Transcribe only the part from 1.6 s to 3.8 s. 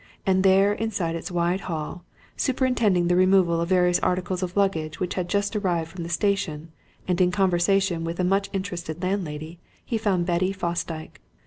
hall, superintending the removal of